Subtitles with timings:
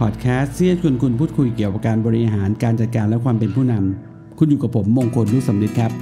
[0.00, 5.92] พอดแคสต์พอดแคสต์ที่จะชวนคุณพูดคุยเกี่ยวกับการบริหารการจัดการและความเป็นผู้นำคุณอยู่กับผมมงคลลุสัมฤทธิ์ครับ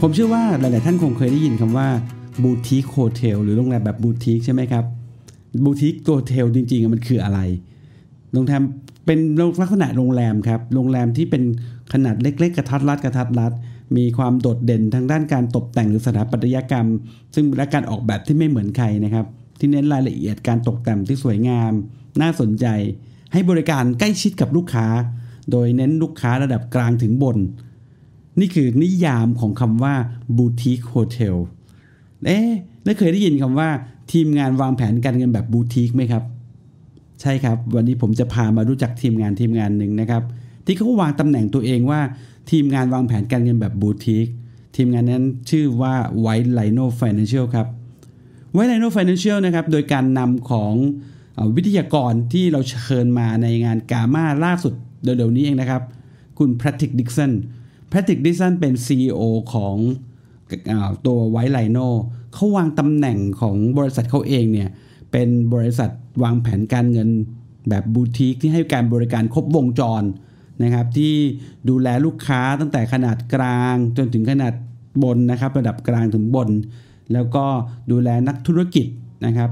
[0.00, 1.88] ผมเชื่อว่าหลาย ๆ ท่านคงเคยได้ยินคำว่า
[2.42, 4.84] boutique hotel หรือโรงแรมแบบบูติคใช่ไหมครับ
[5.64, 7.40] boutique hotel จริง ๆ มันคืออะไร
[8.32, 8.62] โรงแรม
[9.06, 9.18] เป็น
[9.60, 11.42] ลักษณะโรงแรมครับโรงแรมที่เป็น
[11.92, 13.52] ขนาดเล็ก ๆ กระทัดรัดกระทัดรัด
[13.96, 16.86] มีความโดดเด่นทางด้านการตกแต่งหรือสถาปัตยกรรม
[17.34, 19.26] ซึ่งและการออกแบบที่ไม่เหมือนใครนะครับ
[19.58, 21.72] ที่เน้นรายละเอียดการตกแต่งที่สวยงาม
[22.22, 22.66] น่าสนใจ
[23.32, 24.86] ให้บริการใกล้ชิดกับลูกค้า
[25.50, 27.38] โดยเน้นลูกค้าระดับกลางถึงบน
[28.40, 29.94] นี่คือนิยามของคำว่า
[30.36, 31.36] บูติคโฮเทล
[32.26, 32.50] เอ๊ะ
[32.84, 33.68] ได้เคยได้ยินคำว่า
[34.12, 36.24] ทีมงานวางแผนการเงินแบบบูติกไหมครับ
[37.20, 40.22] ใช่ครับ วันนี้ผมจะพามารู้จักทีมงานทีมงานหนึ่งนะครับ
[40.66, 42.00] ที่เขาวางตำแหน่งตัวเองว่า
[42.50, 44.26] ทีมงานวางแผนการเงินแบบบูติก
[44.76, 45.94] ทีมงานนั้นชื่อว่า
[46.24, 47.66] White Lino Financial ครับ
[48.54, 50.72] White Lino Financial นะครับ โดยการนำของ
[51.56, 55.82] วิทยากรที่เราเชิญมาในงานกามาล่าสุดเร็วๆนี้เองนะครับ
[56.38, 57.32] คุณแพทริกดิกสัน
[57.88, 59.22] แพทริกดิกสันเป็น CEO
[59.52, 59.76] ของ
[60.70, 60.72] อ
[61.06, 61.88] ตัว White Lino
[62.34, 64.70] เขาวางตำแหน่งของบริษัทเขาเองเนี่ย
[65.12, 65.90] เป็นบริษัท
[66.22, 67.08] วางแผนการเงิน
[67.68, 70.02] แบบบูติกที่ให้การบริการครบวงจร
[70.62, 71.14] นะครับ ที่
[71.68, 74.52] ดูแลลูกค้าตั้งแต่ขนาดกลาง จนถึงขนาด
[75.02, 76.48] บนนะครับ ระดับกลางถึงบน
[77.12, 77.44] แล้วก็
[77.90, 78.86] ดูแลนักธุรกิจ
[79.26, 79.50] นะครับ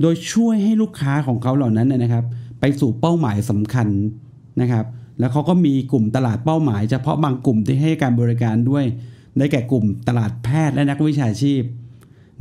[0.00, 2.24] โดยช่วยให้ลูกค้าของเขาเหล่านั้นนะครับ
[2.60, 3.88] ไปสู่เป้าหมายสำคัญ
[4.60, 4.84] นะครับ
[5.18, 8.84] แล้วเขาก็มีกลุ่มตลาดเป้าหมายเฉพาะบางกลุ่มที่ให้การบริการด้วย
[9.38, 11.62] ได้แก่กลุ่มตลาดแพทย์และนักวิชาชีพ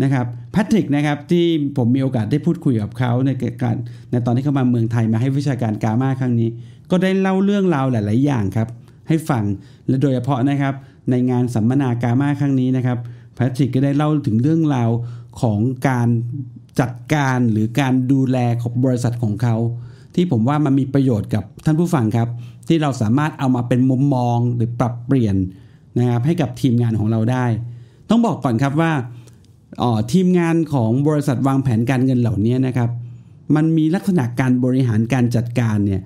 [0.03, 1.45] นะครับแพทริกนะครับที่
[1.77, 3.75] ผมมีโอกาสได้พูดคุยกับเขาในการ
[4.11, 6.49] ในตอนที่เขามาเมืองไทยมาให้วิชาการกามาครั้งนี้
[6.91, 8.67] ก็ได้เล่าเรื่องราวหลาย ๆ อย่างครับ
[9.07, 9.44] ให้ฟัง
[9.88, 10.73] และโดยเฉพาะนะครับ
[11.09, 12.97] ในงานสัมมนากามาครั้งนี้นะครับ
[13.35, 14.89] แพทริกก็ได้เล่าถึงเรื่องราว
[15.41, 16.07] ของการ
[16.80, 19.56] จัดการหรือการดูแลของบริษัทของเขา
[20.16, 22.30] ที่ผมว่ามันมีประโยชน์กับท่านผู้ฟังครับ
[22.68, 25.36] ที่เราสามารถเอามาเป็นมุมมองหรือปรับเปลี่ยน
[26.00, 27.46] นะครับให้กับทีมงานของเราได้
[28.09, 28.91] ต้องบอกก่อนครับว่า
[29.81, 32.90] ออทีมงานของบริษัทวางแผนการเงินเหล่านี้นะครับ
[33.56, 36.02] มันมีลักษณะการบริหารการจัดการเนี่ย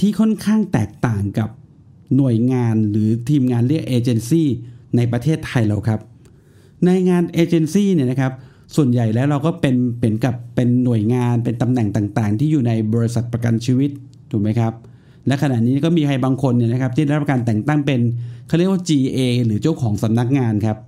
[0.00, 1.48] ที่ค่อนข้างแตกต่างกับ
[2.16, 4.48] หน่วยงานหรือทีมงานเรียกเอเจนซี่
[4.96, 6.00] ในประเทศไทยเราครับ
[6.84, 8.32] ในงานเอเจนซี่เนี่ยนะครับ
[8.76, 13.90] ส่วนใหญ่แล้วเราก็เป็นเป็นกับเป็นหน่วยงานเป็นตำแหน่งต่างๆ ที่อยู่ในบริษัทประกันชีวิต
[14.30, 14.72] ถูกไหมครับ
[15.26, 18.00] และขณะนี้ก็มีใครบางคนเนี่ยนะครับที่ได้รับการแต่งตั้งเป็น
[18.46, 20.78] เขาเรียกว่า GA หรือเจ้าของสำนักงานครับ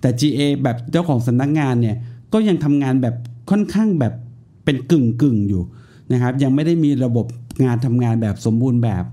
[0.00, 1.96] แต่ GA แบบเจ้าของสำนักงานเนี่ย
[2.32, 3.14] ก็ยังทำงานแบบ
[3.50, 4.14] ค่อนข้างแบบ
[4.64, 5.62] เป็นกึ่งกึ่งอยู่
[6.12, 7.26] นะครับ ยังไม่ได้มีระบบ
[7.64, 9.04] งานทำงานแบบสมบูรณ์แบบ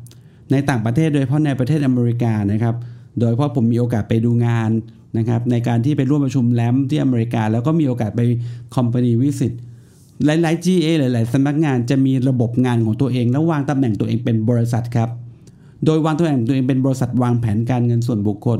[0.51, 2.75] ในต่างประเทศโดยเฉพาะในประเทศอเมริกานะครับ
[3.19, 4.69] โดยเฉพาะผมมีโอกาสไปดูงาน
[5.17, 8.21] นะครับในการที่ไปร่วมประชุมแลมที่อเมริกา แล้วก็มีโอกาสไป
[8.75, 9.53] คอมพานีวิสิต
[10.25, 15.09] หลายๆ GA หลายๆสำนักงานจะมีระบบงานของตัวเอง แล้ววางตำแหน่งตัวเองเป็นบริษัทครับ
[15.85, 18.59] โดยวางตำแหน่งตัวเองเป็นบริษัทวางแผนการเงินส่วนบุคคล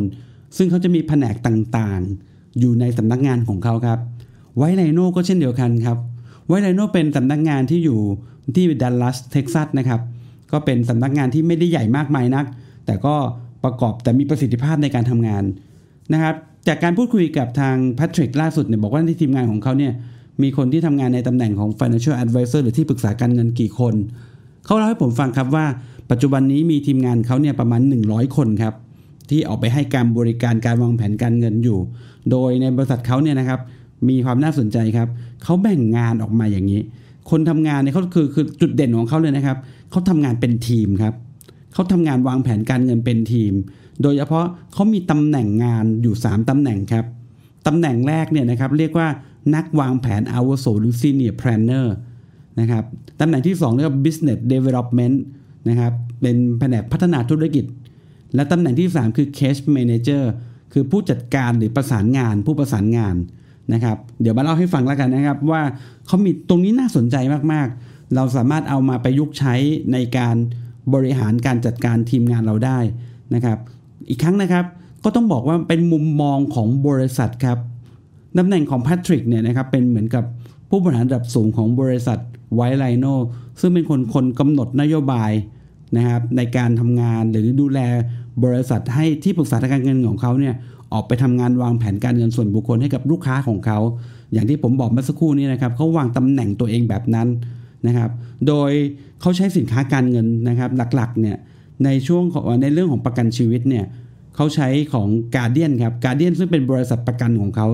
[0.57, 3.99] ซึ่งเขาจะมีแผนกต่างๆ อยู่ในสำนักงานของเขาครับ
[4.57, 5.97] ไวไลโนก็เช่นเดียวกันครับ
[6.47, 7.99] ไวไลโนเป็นสำนักงานที่อยู่
[8.55, 10.01] ที่ดัลลัสเท็กซัสนะครับ
[10.51, 12.45] ก็เป็นสำนักงานที่ไม่ได้ใหญ่มากมายนัก
[12.85, 13.15] แต่ก็
[13.63, 15.43] ประกอบแต่มีประสิทธิภาพในการทำงาน
[16.13, 16.35] นะครับ
[16.67, 19.93] จากการพูดคุยกับทางแพทริกล่าสุดเนี่ยบอกว่าในทีมงานของเขาเนี่ย
[20.41, 23.93] มีคนที่ทำงานในตำแหน่งของ financial advisor หรือที่ปรึกษาการเงินกี่คน
[24.65, 25.65] เขาเล่าให้ผมฟังครับว่า
[26.11, 28.73] ปัจจุบันนี้มีทีมงานเขาเนี่ยประมาณ 100 คนครับ
[29.29, 31.79] ที่ออกไปให้การบริการการวางแผนการเงินอยู่
[32.31, 33.59] โดยในบริษัทเขาเนี่ยนะครับ
[34.09, 35.09] มีความน่าสนใจครับ
[35.43, 36.81] เขาแบ่งงานออกมาอย่างนี้
[37.29, 39.57] คนทำงานเนี่ยเขาคือคือจุดเด่นของเขาเลยนะครับ
[39.91, 41.13] เขาทำงานเป็นทีมครับ
[41.73, 43.53] เขาทำงานวางแผนการเงินเป็นทีม
[44.01, 47.05] โดยเฉพาะเขามีตำแหน่งงานอยู่ 3ตำแหน่งครับ
[47.67, 49.07] ตำแหน่งแรกเนี่ยนะครับเรียกว่า
[49.55, 51.87] นักวางแผนอาวุโสหรือ senior planner
[52.59, 52.83] นะครับ
[53.19, 55.15] ตำแหน่งที่ 2 เรียกว่า business development
[55.69, 57.65] นะครับเป็นแผนกพัฒนาธุรกิจ
[58.35, 60.23] และตำแหน่งที่ 3 คือ case manager
[60.73, 63.15] คือผู้จัดการหรือประสานงานผู้ประสานงาน
[63.73, 65.61] นะครับ เดี๋ยวมาเล่าให้ฟังแล้วกันนะครับ ว่า
[66.07, 67.15] เขามีตรงนี้น่าสนใจ
[67.53, 69.55] มากๆ เราสามารถเอามาประยุกต์ใช้
[69.93, 70.35] ในการ
[70.93, 72.79] บริหารการจัดการทีมงานเราได้
[73.35, 73.57] นะครับ
[74.09, 74.65] อีกครั้งนะครับ
[75.03, 77.57] ก็ต้องบอกว่าเป็นมุมมองของบริษัทครับ
[78.37, 80.23] ตำแหน่งของแพทริกเนี่ยนะครับเป็นเหมือนกับ
[80.69, 82.19] ผู้บริหารระดับสูงของบริษัท
[82.55, 83.05] ไวไลโน
[83.59, 85.31] ซึ่งเป็นคนคนกำหนดนโยบาย
[85.97, 87.79] นะครับในการทำงานหรือดูแล
[88.43, 90.55] บริษัทให้ที่ปรึกษาทางการเงินของเขาเนี่ย
[90.93, 93.79] ออกไปทำงานวางแผนการเงินส่วนบุคคลให้กับลูกค้าของเขา
[94.33, 97.27] อย่างที่ผมบอกเมื่อสักครู่นี้นะครับเขาวางตำแหน่งตัวเองแบบนั้น
[97.87, 98.09] นะครับ
[98.47, 98.71] โดย
[99.21, 101.37] เขาใช้สินค้าการเงินนะครับหลักๆเนี่ย
[101.85, 103.85] ในช่วงของในเรื่องของประกันชีวิตเนี่ย
[104.35, 107.67] เขาใช้ของ Guardian ครับ Guardian ซึ่งเป็นบริษัทประกันของเขา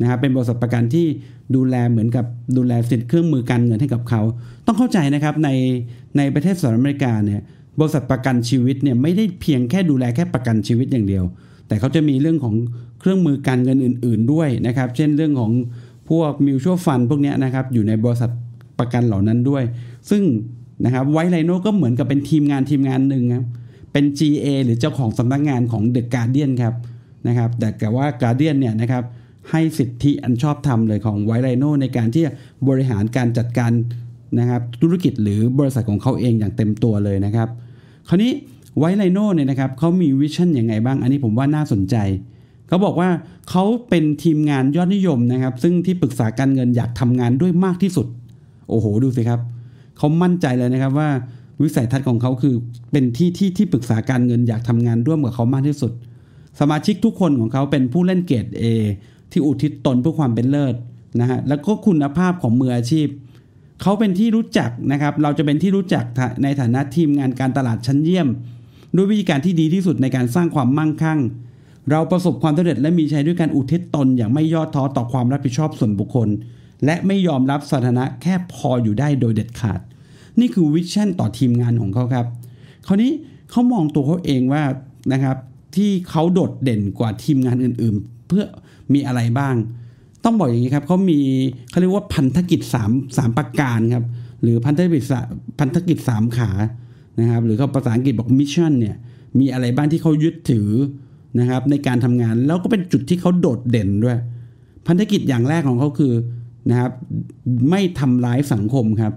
[0.00, 1.06] นะครับเป็นบริษัทประกันที่
[1.54, 2.24] ดูแลเหมือนกับ
[2.56, 4.22] ดูแลสินเครื่องมือการเงินให้กับเขา
[4.66, 5.48] ต้องเข้าใจนะครับใน
[6.16, 7.40] ในประเทศสหรัฐอเมริกาเนี่ย
[7.80, 11.24] บริษัทประกันชีวิตเนี่ยไม่ได้เพียงแค่ดูแลแค่ประกันชีวิตอย่างเดียว
[11.68, 12.54] แต่เขาจะมีเรื่องของ
[13.00, 15.52] เครื่องมือการเงินอื่น ๆ ด้วยนะครับ เช่นเรื่องของ
[16.10, 18.30] พวกมิวชั่วฟันพวกนี้นะครับอยู่ในบริษัท
[18.78, 19.62] ประกันเหล่านั้นด้วย
[20.10, 20.22] ซึ่ง
[20.84, 23.44] นะครับไวไลโนก็เหมือนกับเป็นทีมงานทีมงานหนึ่งครับ
[23.92, 26.74] เป็น GA หรือเจ้าของสำนักงงานของ The Guardian ครับ
[27.28, 29.04] นะครับแต่แต่ว่า Guardian เนี่ยนะครับ
[29.50, 32.32] ให้สิทธิอันชอบธรรมเลยของไวไลโนในการที่จะ
[32.68, 33.72] บริหารการจัดการ
[34.38, 37.48] นะครับธุรกิจหรือบริษัทของเขาเองอย่างเต็มตัวเลยนะครับ
[38.08, 38.32] คราวนี้
[38.78, 41.96] ไวไลโนเนี่ยนะครับเขามีวิชั่นยังไงบ้าง อันนี้ผมว่าน่าสนใจ
[42.68, 43.10] เขาบอกว่า
[43.50, 48.06] เขาเป็นทีมงานยอดนิยมนะครับ ซึ่งที่ปรึกษาการเงินอยากทำงานด้วยมากที่สุด
[48.68, 49.40] โอ้โห ดูสิครับ
[50.00, 51.10] เขามั่นใจเลยนะครับว่า
[51.62, 52.54] วิสัยทัศน์ของเขาคือ
[52.92, 55.92] เป็นที่ที่ที่ปรึกษาการเงินอยากทำงานร่วมกับเขามากที่สุด
[56.60, 58.62] สมาชิกทุกคนของเขาเป็นผู้เล่นเกรด A
[59.30, 60.74] ที่อุทิศตนเพื่อความเป็นเลิศ
[61.20, 63.08] นะฮะแล้วก็คุณภาพของมืออาชีพ
[63.82, 66.04] เขาเป็นที่รู้จักนะครับ เราจะเป็นที่รู้จัก
[66.42, 68.28] ในฐานะทีมงานการตลาดชั้นเยี่ยม
[68.96, 71.20] ด้วยวิธีการที่ดีที่สุดในการสร้างความมั่งคั่ง
[71.90, 76.28] เราประสบความสำเร็จและมีชัยด้วยการอุทิศตนอย่างไม่ย่อท้อต่อความรับผิดชอบส่วนบุคคล
[76.84, 79.80] และไม่ยอมรับสถานะแค่พออยู่ได้โดยเด็ดขาด
[80.40, 82.26] นี่คือ vision ต่อทีมงานของเขาครับ
[82.86, 83.10] คราวนี้
[83.50, 84.62] เขามองตัวเขาเองว่า
[85.12, 85.36] นะครับ
[85.76, 88.44] ที่เขาโดดเด่นกว่าทีมงานอื่นๆ เพื่อ
[88.92, 89.54] มีอะไรบ้าง
[90.24, 91.20] ต้องบอกอย่างนี้ครับเขามี
[91.70, 94.04] เขาเรียกว่าพันธกิจ3 3ประการครับ
[94.42, 95.02] หรือพันธกิจ
[95.58, 96.50] พันธกิจ 3 ขา
[97.20, 98.96] นะครับหรือเขาภาษาอังกฤษบอก mission เนี่ย
[99.38, 100.68] มีอะไรบ้างที่เขายึดถือ
[101.38, 104.18] นะครับในการทำงานแล้วก็เป็นจุดที่เขาโดดเด่นด้วย
[104.86, 106.12] พันธกิจอย่างแรกของเขาคือ
[106.70, 106.92] นะครับ
[107.70, 109.12] ไม่ทำร้ายสังคมครับ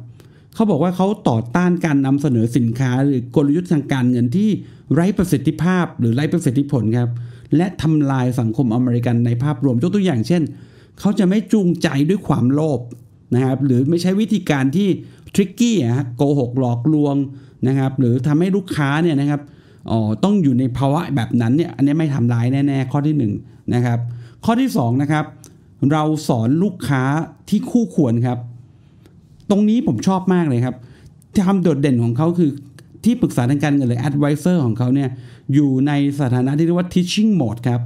[0.56, 4.50] เขาบอกว่าเขาต่อต้านการนำเสนอสินค้า หรือกลยุทธ์ทางการเงินที่
[4.94, 7.10] ไร้ประสิทธิภาพ หรือไร้ประสิทธิผลครับ
[7.56, 10.44] และทำลายสังคมอเมริกันในภาพรวมยกตัวอย่างเช่น
[11.00, 12.80] เขาจะไม่จูงใจด้วยความโลภ
[13.36, 14.88] นะครับหรือไม่ใช้วิธีการที่
[15.34, 17.16] ทริกกี้ฮะโกหกหลอกลวง
[17.68, 19.42] นะครับ หรือทำให้ลูกค้าเนี่ยนะครับ
[19.92, 23.24] อ๋อต้องอยู่ในภาวะแบบนั้นเนี่ยอันนี้ไม่ทำร้ายแน่ ๆ ข้อที่1น
[23.74, 24.00] นะครับ
[24.46, 25.26] ข้อที่2นะครับ
[25.92, 27.04] เราสอนลูกค้า
[27.50, 28.40] ที่คู่ควรครับ
[29.50, 30.76] ตรงนี้ผมชอบมากเลยครับ
[31.46, 32.52] ความโดดเด่นของเขาคือ
[33.04, 35.10] ที่ปรึกษาทางการเงินหรือ advisor ของเขาเนี่ย
[35.54, 37.82] อยู่ในสถานะที่เรียกว่า teaching mode ครับ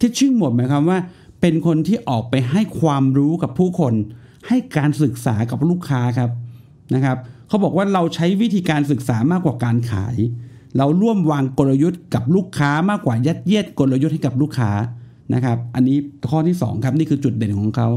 [0.00, 0.98] teaching mode หมายความว่า
[1.40, 3.94] เป็นคนที่ออกไปให้ความรู้กับผู้คน
[4.48, 6.30] ให้การศึกษากับลูกค้าครับ
[6.94, 7.16] นะครับ
[7.48, 10.16] เขาบอกว่าเราใช้วิธีการศึกษามากกว่าการขาย
[10.76, 14.70] เราร่วมวางกลยุทธ์กับลูกค้ามากกว่ายัดเยียดกลยุทธ์ให้กับลูกค้า
[15.34, 15.96] นะครับ อันนี้
[16.30, 17.88] ข้อที่2ครับนี่คือจุดเด่นของเขา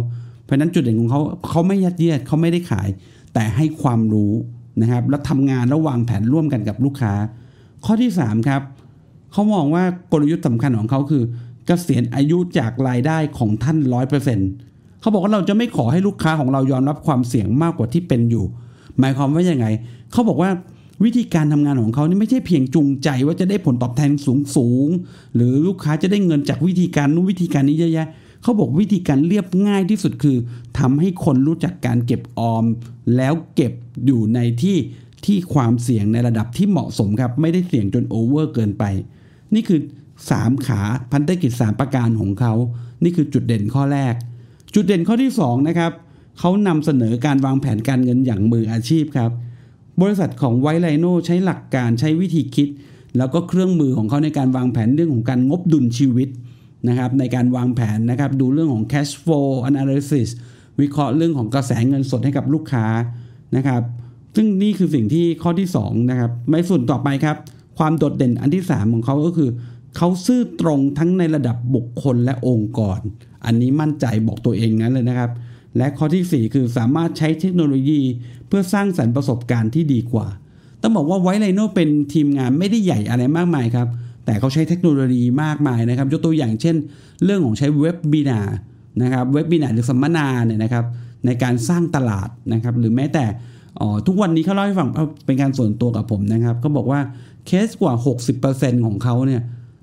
[0.53, 2.87] ราะนั้นจุดเด่นของเขาเขาไม่ยัดเยียดเขาไม่ได้ขาย
[3.33, 4.31] แต่ให้ความรู้
[4.81, 7.13] นะครับแล้วทำงานแล้ววางแผนร่วมกันกับลูกค้า
[7.85, 8.61] ข้อที่ 3 ครับ
[9.31, 11.23] เขามองว่ากลยุทธ์สำคัญของเขาคือ
[11.65, 14.49] เกษียณอายุจากรายได้ของท่านร้อยเปอร์เซ็นต์
[15.01, 18.45] เขาบอกว่าเราจะไม่ขอให้ลูกค้าของเรายอมรับความเสี่ยงมากกว่าที่เป็นอยู่
[18.99, 19.67] หมายความว่ายังไง
[20.11, 20.49] เขาบอกว่า
[21.03, 24.87] วิธีการทำงานของเขานี่ไม่ใช่เพียงจูงใจว่าจะได้ผลตอบแทนสูงสูง
[25.35, 30.37] หรือลูกค้าจะได้เงินจากวิธีการนู้นวิธีการนี้เยอะๆ เขาบอกวิธีการเรียบง่ายที่สุดคือ
[30.79, 32.65] ทำให้คนรู้จักการเก็บออม
[33.15, 33.73] แล้วเก็บ
[34.05, 34.77] อยู่ในที่
[35.25, 38.83] ที่ความเสี่ยงในระดับที่เหมาะสมครับ ไม่ได้เสี่ยงจนโอเวอร์เกินไป
[39.53, 39.79] นี่คือ
[40.23, 40.81] 3 ขา
[41.11, 42.53] พันธกิจ 3 ประการของเขา
[43.03, 44.13] นี่คือจุดเด่นข้อแรก
[44.73, 45.91] จุดเด่นข้อที่ 2 นะครับ
[46.39, 49.31] เขานำเสนอการวางแผนการเงินอย่างมืออาชีพครับ
[50.01, 52.67] บริษัทของไวไลโนใช้หลักการใช้วิธีคิด
[53.17, 56.29] แล้วก็เครื่องมือของเขาในการวางแผนเรื่องของการงบดุลชีวิต
[56.87, 60.27] นะครับในการวางแผนนะครับดูเรื่องของ cash flow analysis
[60.81, 62.85] วิเคราะห์เรื่องของกระแสเงินสดให้กับลูกค้า
[63.55, 63.81] นะครับ
[64.35, 67.37] ซึ่งนี่คือสิ่งที่ข้อที่2นะครับในส่วนต่อไปครับ
[67.77, 69.49] ความโดดเด่นอันที่ 3 ของเขาก็คือ
[69.97, 72.99] เขาซื่อตรงทั้งในระดับบุคคลและองค์กร
[73.45, 75.31] อันนี้มั่นใจบอกตัวเองนั้นเลยนะครับ
[75.77, 78.01] และข้อที่ 4 คือสามารถใช้เทคโนโลยี
[78.47, 80.27] เพื่อสร้างสรรค์ประสบการณ์ที่ดีกว่า
[80.81, 83.87] ต้องบอกว่าไวไลโนเป็นทีมงานไม่ได้ใหญ่อะไรมากมายครับ
[84.25, 86.75] แต่เขาใช้เทคโนโลยีมากมายนะครับ ยกตัวอย่างเช่น
[87.23, 88.39] เรื่องของใช้เว็บบีนา
[89.01, 90.85] นะครับเว็บบีนาหรือสัมมนาเนี่ยนะครับ
[91.25, 93.25] ในการสร้างตลาดนะครับหรือแม้แต่
[94.07, 94.89] ทุกวันนี้เขาเล่าให้ฟัง
[95.25, 96.99] เป็นการส่วนตัวกับผมนะครับเขาบอกว่า
[97.47, 97.93] เคสกว่า
[98.39, 99.41] 60%ของเขาเนี่ย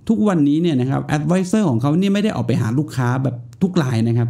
[0.09, 4.29] ทุกวันนี้เนี่ยนะครับ advisor ของเขาเนี่ยไม่ได้ออกไปหาลูกค้าแบบทุกรายนะครับ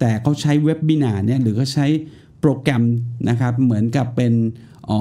[0.00, 1.86] แต่เขาใช้ webinar เนี่ยหรือเขาใช้
[2.40, 2.84] โปรแกรม
[3.28, 4.32] นะครับเหมือนกับเป็น
[4.90, 5.00] อ๋อ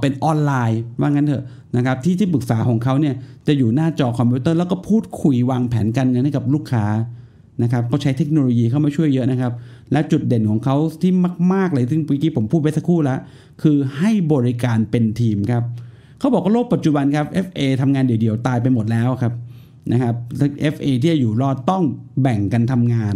[0.00, 1.44] เป็นออนไลน์ว่างั้นเถอะ
[1.76, 3.14] นะครับที่ที่ปรึกษาของเขาเนี่ย
[3.46, 6.84] จะอยู่หน้าจอคอมพิวเตอร์แล้วก็พูดคุยวางแผนการเงินให้กับลูกค้า
[7.62, 9.52] นะครับเขาใช้เทคโนโลยีเข้ามาช่วยเยอะนะครับ
[9.92, 11.12] และจุดเด่นของเขาที่
[11.52, 13.18] มาก ๆ เลยซึ่งเมื่อกี้ผมพูดไปสักครู่แล้ว
[13.62, 15.62] คือให้บริการเป็นทีมครับ
[16.18, 19.32] เขาบอกว่าโลกปัจจุบันครับ FA ทำงานเดี่ยวๆตายไปหมดแล้วครับ
[19.92, 20.14] นะครับ
[20.74, 21.84] FA ที่จะอยู่รอดต้อง
[22.22, 23.14] แบ่งกันทำงาน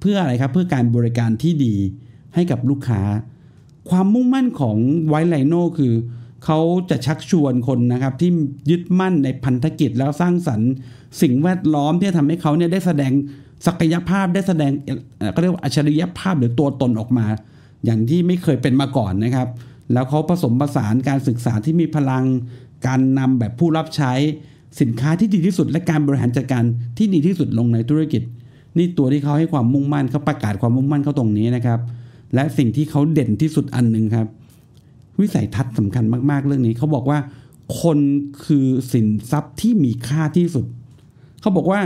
[0.00, 1.74] เพื่ออะไรครับเพื่อการบริการที่ดี
[2.34, 3.00] ให้กับลูกค้า
[3.90, 4.76] ความมุ่งมั่นของ
[5.08, 5.92] ไวไลโนคือ
[6.44, 6.58] เขา
[6.90, 8.30] จะชักชวนคนนะครับ ที่
[8.70, 10.70] ยึดมั่นในพันธกิจแล้วสร้างสรรค์
[11.22, 13.12] สิ่งแวดล้อมที่ทำให้เขาเนี่ยได้แสดง
[13.66, 14.72] ศักยภาพได้แสดง
[15.34, 17.26] ก็เรียกว่าอัจฉริยภาพหรือตัวตนออกมา
[17.84, 19.48] อย่างที่ไม่เคยเป็นมาก่อนนะครับ
[19.92, 22.24] แล้วเขาผสมผสานการศึกษาที่มีพลัง
[22.86, 24.12] การนำแบบผู้รับใช้
[24.80, 26.64] สินค้าที่ดีที่สุดและการบริหารจัดการ
[26.98, 28.22] ที่ดีที่สุดลงในธุรกิจ
[28.76, 31.80] นี่ตัวที่เขาให้ความมุ่งมั่นเขาประกาศความมุ่งมั่นเขาตรงนี้นะครับ
[32.36, 34.28] และสิ่งที่เขาเด่นที่สุดอันหนึ่งครับ
[35.20, 37.18] วิสัยทัศน์สำคัญมาก ๆ เรื่องนี้เขาบอกว่า
[37.82, 37.98] คน
[38.44, 40.66] คือสินทรัพย์ที่มีค่าที่สุด
[41.40, 41.80] เขาบอกว่า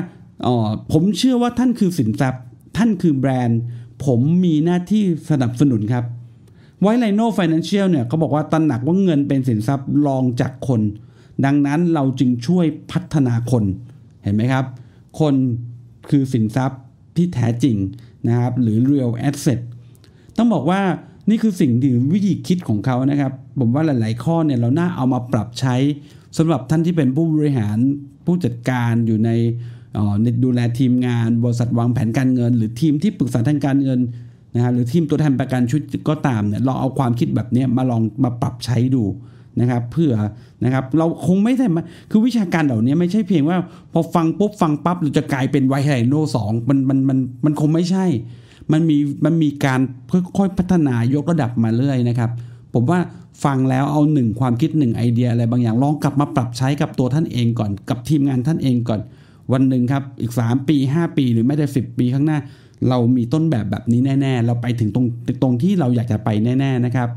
[0.47, 0.55] อ๋อ
[0.93, 2.43] ผมเชื่อว่าท่านคือสินทรัพย์
[2.77, 3.61] ท่านคือแบรนด์
[4.07, 6.05] ผมมีหน้าที่สนับสนุนครับ
[6.81, 10.81] ไวไลโน Financial เนี่ยเขาบอกว่าตระหนักว่าเงินเป็นสินทรัพย์รองจากคน
[11.45, 13.65] ดังนั้นเราจึงช่วยพัฒนาคน
[14.23, 14.65] เห็นไหมครับ
[15.21, 15.35] คน
[16.11, 16.81] คือสินทรัพย์
[17.17, 17.77] ที่แท้จริง
[18.27, 19.61] นะครับ หรือ real asset
[20.41, 20.81] ต้องบอกว่า
[21.31, 25.77] นี่คือสิ่งที่วิธีคิดของเขานะครับ ผมว่าหลาย ๆ ข้อเนี่ยเราน่าเอามาปรับใช้
[26.39, 27.77] สำหรับท่านที่เป็นผู้บริหาร
[28.27, 29.31] ผู้จัดการอยู่ใน
[30.45, 34.01] ดูแลทีมงาน บริษัทวางแผนการเงิน หรือทีมที่ปรึกษาทางการเงิน
[34.55, 39.05] นะฮะหรือทีมตัวแทนประกันชุดก็ตามเนี่ยเราเอาความคิดแบบนี้มาลองมาปรับใช้ดู
[39.61, 40.13] นะครับเพื่อ
[40.65, 41.67] นะครับเราคงไม่ใช่
[42.11, 43.59] คือวิชาการเหล่านี้ไม่ใช่เพียงว่า
[43.93, 48.07] พอฟังปุ๊บฟังปั๊บเราจะกลายเป็นไวไฮโนสองมันมันมันมันคงไม่ใช่
[48.73, 49.81] มันมีมันมีการ
[50.37, 52.31] ค่อยๆพัฒนายกระดับมาเรื่อยนะครับ
[52.75, 52.99] ผมว่า
[53.45, 59.01] ฟังแล้วเอาหนึ่งความคิดหนึ่งไอเดียอะไรบางอย่างลองกลับมาปรับใช้กับตัวท่านเองก่อน กับทีมงานท่านเองก่อน
[59.53, 62.39] วันหนึ่งครับอีก 3 ปี 5 ปีหรือไม่ได้ 10 ปีข้างหน้า
[62.89, 65.07] เรามีต้นแบบแบบนี้แน่ ๆ เราไปถึงตรง
[65.43, 67.09] ตรงที่เราอยากจะไปแน่ๆนะครับ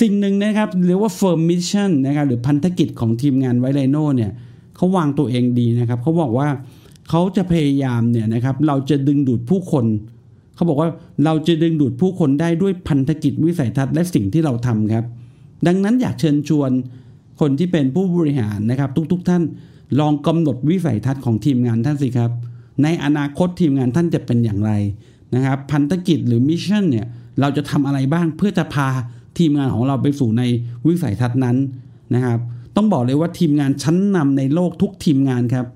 [0.00, 4.30] สิ่งหนึ่งนะครับเรียกว่า firm mission นะครับหรือพันธกิจของทีมงานไวไลโนเนี่ย
[4.76, 6.48] เขาวางตัวเองดีนะครับเขาบอกว่า
[7.10, 9.84] เขาจะพยายามเนี่ยนะครับเราจะดึงดูดผู้คน
[10.58, 10.90] เขาบอกว่า
[11.24, 15.04] เราจะดึงดูดผู้คนได้ด้วยพันธกิจวิสัยทัศน์และสิ่งที่เราทำครับ
[15.66, 16.70] ดังนั้นอยากเชิญชวน
[17.40, 19.42] คนที่เป็นผู้บริหารนะครับ ทุกๆทท่าน
[20.00, 22.30] ลองกำหนดวิสัยทัศน์ของทีมงานท่านสิครับ
[22.82, 24.72] ในอนาคตทีมงานท่านจะเป็นอย่างไร
[25.34, 27.06] นะครับพันธกิจหรือมิชชั่นเนี่ย
[27.40, 28.88] เราจะทำอะไรบ้างเพื่อจะพา
[29.38, 30.42] ทีมงานของเราไปสู่ใน
[30.86, 31.56] วิสัยทัศน์นั้น
[32.14, 32.38] นะครับ
[32.76, 35.66] ต้องบอกเลยว่าทีมงานชั้นนำในโลกทุกทีมงานครับ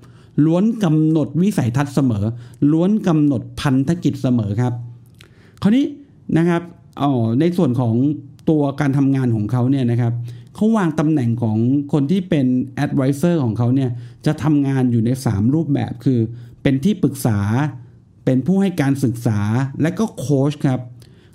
[0.45, 2.25] ล้วนกำหนดวิสัยทัศน์เสมอ
[2.71, 4.73] ล้วนกำหนดพันธกิจเสมอครับ
[5.61, 5.85] คราวนี้
[6.37, 6.61] นะครับ
[7.01, 7.09] อ๋อ
[7.39, 7.95] ในส่วนของ
[8.49, 10.13] ตัวการทำงานของเขาเนี่ยนะครับ
[10.55, 11.57] เขาวางตำแหน่งของ
[11.93, 12.45] คนที่เป็น
[12.85, 13.89] advisor ของเขาเนี่ย
[14.25, 16.19] จะทำงานอยู่ใน 3 รูปแบบคือ
[16.61, 17.39] เป็นที่ปรึกษา
[18.25, 19.39] เป็นผู้ให้การศึกษา
[19.81, 20.79] และก็โค้ชครับ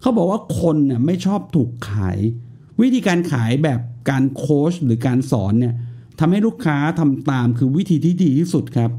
[0.01, 2.19] เขาบอกว่าคนเนี่ยไม่ชอบถูกขาย
[2.81, 5.75] วิธีการขายแบบการโค้ชหรือการสอนเนี่ย
[6.21, 8.91] ทำให้ลูกค้าทำตามคือวิธีที่ดีที่สุดครับ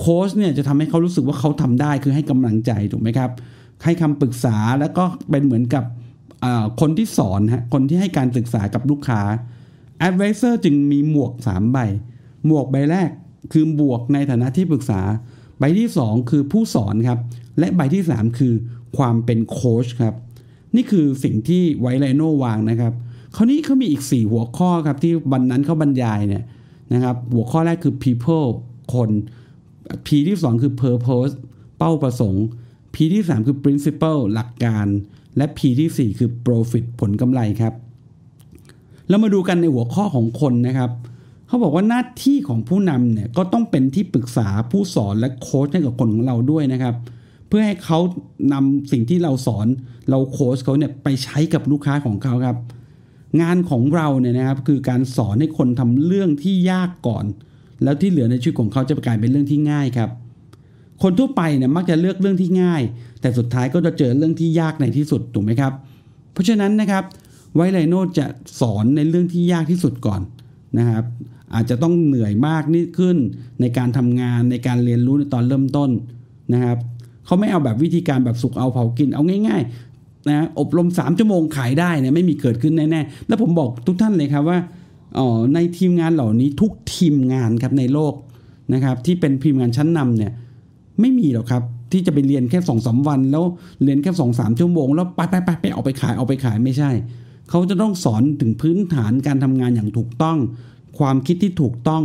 [0.00, 3.30] โค้ชเนี่ยจะทำให้เขารู้สึกว่าเขาทำได้คือให้กำลังใจถูกไหมครับ
[3.84, 5.84] ให้คำปรึกษาแล้วก็เป็นเหมือนกับ
[6.80, 9.20] คนที่สอนฮะคนที่ให้การศึกษากับลูกค้า
[10.08, 11.78] Advisor จึงมีหมวก 3 ใบ
[12.46, 13.10] หมวกใบแรก
[13.52, 15.00] คือบวกในฐานะที่ปรึกษา
[15.58, 17.18] ใบที่ 2 คือผู้สอนครับ
[17.58, 18.54] และใบที่ 3 คือ
[18.96, 20.14] ความเป็นโค้ชครับ
[20.76, 22.92] นี่คือสิ่งที่ไวไลโนวางนะครับ
[23.36, 26.44] คราวนี้เขามีอีก 4 หัวข้อครับที่วันนั้นเขาบรรยายเนี่ย
[26.92, 28.48] นะครับหัวข้อแรกคือ people
[28.94, 29.10] คน
[30.06, 31.34] P ที่2คือ purpose
[31.78, 32.44] เป้าประสงค์
[32.94, 34.86] P ที่ 3 คือ principle หลักการ
[35.36, 37.74] และ P ที่ 4 คือ profit ผลกำไรครับ
[39.08, 40.90] เรามาดูกันในหัวข้อของคนนะครับ
[41.46, 46.94] เขาบอกว่าหน้าที่ของผู้นำเนี่ยก็ต้องเป็นที่ปรึกษาผู้สอนและโค้ชให้กับคนของเราด้วยนะครับ
[47.48, 47.98] เพื่อให้เขา
[48.52, 49.66] นำสิ่งที่เราสอน
[50.10, 52.56] เราโค้ชเขาเนี่ยไปใช้กับลูกค้าของเขาครับ
[53.40, 57.24] งานของเราเนี่ยนะครับคือการสอนให้คนทำเรื่องที่ยากก่อน
[57.82, 60.10] แล้วที่เหลือในชีวิตของเขาจะกลายเป็นเรื่องที่ง่ายครับ
[61.02, 62.82] คนทั่วไปเนี่ยมักจะเลือกเรื่องที่ง่าย
[63.20, 65.72] แต่สุดท้ายก็จะเจอเรื่องที่ยากในที่สุดถูกไหมครับ
[66.32, 67.04] เพราะฉะนั้นนะครับ
[67.54, 68.26] ไวไลโนจะ
[68.60, 70.20] สอนในเรื่องที่ยากที่สุดก่อน
[70.78, 71.04] นะครับ
[71.54, 73.16] อาจจะต้องเหนื่อยมากนี่ขึ้น
[73.60, 75.90] ในการทำงานในการเรียนรู้ในตอนเริ่มต้น
[76.54, 76.78] นะครับ
[77.26, 79.62] เขาไม่เอาแบบวิธีการแบบสุกเอาเผากินเอาง่าย
[80.28, 84.58] นะอบรม 3 ชั่วโมงขายได้เนี่ยไม่มีเกิดขึ้นแน่ๆ แล้วผมบอกทุกท่านเลยครับว่า
[85.18, 88.14] อ๋อในทีมงานเหล่านี้ทุกทีมงานครับในโลก
[88.74, 90.32] นะครับที่เป็นทีมงานชั้นนำเนี่ย
[91.00, 93.44] ไม่มีหรอกครับที่จะไปเรียนแค่สองสาวัน แล้ว
[93.84, 96.90] เรียนแค่สองสามชั่วโมง แล้วไปไปไปไปเอาไปขายเอาไปขายไม่ใช่
[97.50, 100.38] เขาจะต้องสอนถึงพื้นฐานการทำงานอย่างถูกต้อง
[100.98, 102.04] ความคิดที่ถูกต้อง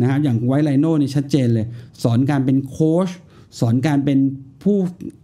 [0.00, 1.66] นะครับอย่างไวไลโน่นี่ชัดเจนเลย
[2.02, 3.08] สอนการเป็นโค้ช
[3.60, 4.18] สอนการเป็น
[4.62, 4.76] ผู้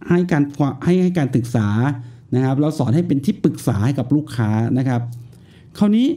[0.09, 0.43] ให้การ
[0.85, 1.67] ให้ให้การศึกษา
[2.35, 5.01] นะครับแล้วสอนให้เป็นที่ปรึกษาให้กับลูกค้านะครับ
[5.77, 6.07] คราวนี้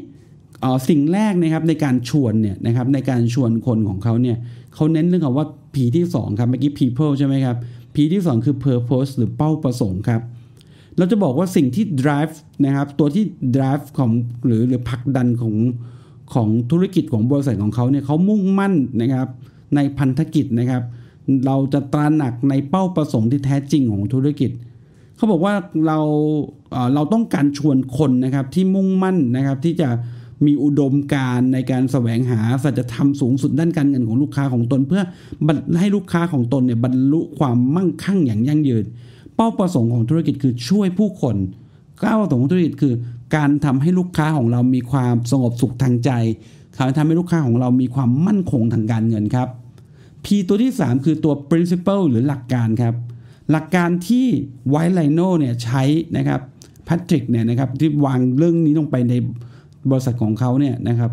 [0.89, 4.37] สิ่งแรกนะครับในการชวนเนี่ยนะครับในการชวนคนของเขาเนี่ย
[4.75, 7.57] เขาเน้นเรื่องของว่า P ที่ 2 ครับเมื่อกี้ people ใช่ไหมครับ
[7.95, 10.21] P ที่ 2 คือ purpose หรือเป้าประสงค์ครับ
[10.99, 13.25] เราจะบอกว่าสิ่งที่ drive นะครับตัวที่
[13.57, 14.11] drive ของ
[14.47, 15.55] หรือหรือผลักดันของ
[16.35, 19.29] ของธุรกิจของบริษัทของเขาเนี่ยเขามุ่งมั่นนะครับ
[19.75, 20.83] ในพันธกิจนะครับ
[21.47, 24.51] เราจะตระหนักในเป้าประสงค์ที่แท้จริงของธุรกิจ
[25.23, 25.55] เขาบอกว่า
[25.87, 25.99] เรา
[26.95, 29.89] เราต้องการชวนคนนะครับที่มุ่งมั่นนะครับที่จะ
[30.47, 35.03] มีอุดมการในการแสวงหาสัจธรรมสูงสุดด้านการเงินของลูกค้าของตน เพื่อ
[35.81, 38.85] ให้ลูกค้าของตนเนี่ยบรรลุความมั่งคั่งอย่างยั่งยืน
[39.37, 41.37] เป้าประสงค์ของธุรกิจคือช่วยผู้คน
[42.01, 42.95] เป้าประสงค์ของธุรกิจคือ
[43.37, 46.11] การทำให้ลูกค้าของเรามีความสงบสุขทางใจ
[46.79, 49.49] การทำให้ลูกค้าของเรามีความมั่นคงทางการเงินครับ
[50.25, 52.95] P ตัวที่ 3 คือตัว principle หรือหลักการครับ
[53.51, 54.27] หลักการที่
[54.69, 55.83] ไวไลโนเนี่ยใช้
[56.17, 56.41] นะครับ
[56.85, 59.15] แพทริกเนี่ยนะครับที่วางเรื่องนี้ลงไปใน
[59.91, 61.13] บริษัทของเขาเนี่ยนะครับ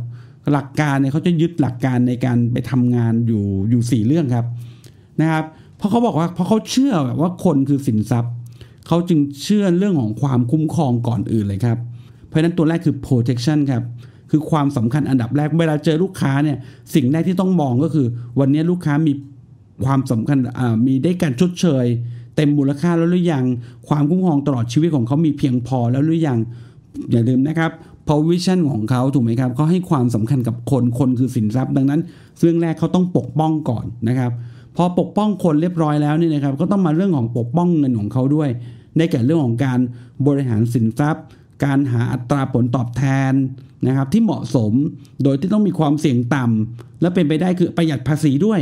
[0.54, 4.46] หลักการเนี่ยเขาจะยึดหลักการในการไปทำงานอยู่อยู่สี่เรื่องครับ
[5.22, 5.46] นะครับ
[5.78, 8.34] เพราะเขาบอกว่าเพราะเขาเชื่อแบบว่าคนคือสินทรัพย์
[8.88, 11.78] เขาจึงเชื่อเรื่องของความคุ้มครองก่อนอื่นเลยครับ
[12.28, 13.84] เพราะฉะนั้นตัวแรกคือ protection ครับ
[14.32, 16.58] คือความสำคัญอันดับแรกเวลาเจอลูกค้าเนี่ย
[16.96, 18.08] สิ่งแรกที่ต้องมองก็คือ
[18.40, 19.14] วันนี้ลูกค้ามี
[19.86, 20.38] ความสำคัญ
[20.88, 21.86] มีได้การชดเชย
[22.40, 23.46] เต็มมูลค่าแล้วหรือยัง
[23.88, 26.40] ความคุ้มครองตลอดชีวิตของเขามีเพียงพอแล้วหรือยัง
[27.12, 27.72] อย่าลืมนะครับ
[28.08, 32.02] พอวิชั่นของเขาถูกไหมครับเขาให้ความสำคัญกับคนคนคือสินทรัพย์ ดังนั้น
[32.40, 34.32] เรื่องแรกเขาต้องปกป้องก่อนนะครับ
[34.76, 38.50] พอปกป้องคนเรียบร้อยแล้วเนี่ยนะครับก็ต้องมาเรื่องของปกป้องเงินของเขาด้วย
[38.98, 39.80] ได้แก่เรื่องของการ
[40.28, 41.26] บริหารสินทรัพย์
[41.66, 43.34] การหาอัตราผลตอบแทน
[43.88, 44.74] นะครับที่เหมาะสม
[45.24, 48.62] โดยที่ต้องมีความเสี่ยงต่ำและเป็นไปได้คือประหยัดภาษีด้วย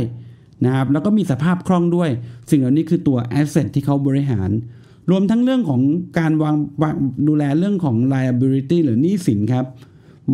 [0.64, 2.10] นะครับแล้วก็มีสภาพคล่องด้วย
[2.50, 4.50] สิ่งเหล่านี้คือตัวแอสเซทที่เขาบริหาร
[5.10, 5.80] รวมทั้งเรื่องของ
[6.18, 6.54] การวาง
[7.28, 9.66] ดูแลเรื่องของ liability หรือหนี้สินครับ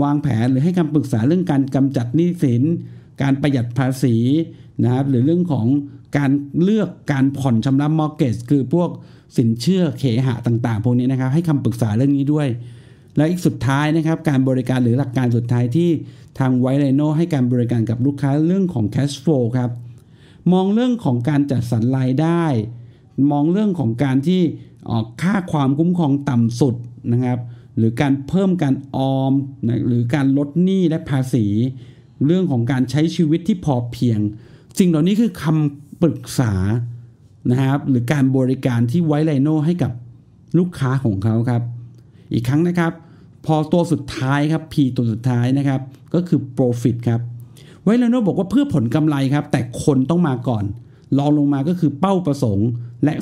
[0.02, 2.62] วางแผนหรือให้คำปรึกษาเรื่องการกำจัดหนี้สิน
[3.22, 4.16] การประหยัดภาษี
[4.82, 5.66] นะครับหรือเรื่องของ
[6.16, 6.30] การ
[6.62, 8.90] เลือกการผ่อนชำระ mortgage คือพวก
[9.36, 12.48] สินเชื่อเคหะต่าง ๆ พวกนี้นะครับ ให้คำปรึกษาเรื่องนี้ด้วย
[13.16, 15.90] และอีกสุดท้ายนะครับ การบริการหรือหลักการสุดท้ายที่
[16.38, 19.70] ทางไวเลโนให้การบริการกับลูกค้าเรื่องของ cash flow ครับ
[20.52, 22.44] มองเรื่องของการจัดสรรรายได้
[23.30, 24.42] มองเรื่องของการที่
[24.90, 26.74] ออกค่าความคุ้มครองต่ำสุด
[27.12, 27.38] นะครับ
[27.76, 29.32] หรือการเพิ่มการออม
[29.66, 31.46] นะหรือการลดหนี้และภาษี
[32.26, 34.18] เรื่องของการใช้ชีวิตที่พอเพียง
[34.78, 36.52] สิ่งเหล่านี้คือคำปรึกษา
[37.50, 39.92] นะครับ หรือการบริการที่ไว้ไลโนให้กับ
[40.58, 41.62] ลูกค้าของเขาครับ
[42.32, 42.92] อีกครั้งนะครับ
[43.46, 45.80] พอตัวสุดท้ายครับ P ตัวสุดท้ายนะครับ
[46.14, 47.20] ก็คือ profit ครับ
[47.84, 50.64] ไว้ไลโนบอกว่าเพื่อผลกำไรครับ แต่คนต้องมาก่อน
[51.18, 52.68] รองลงมาก็คือเป้าประสงค์
[53.04, 53.14] และ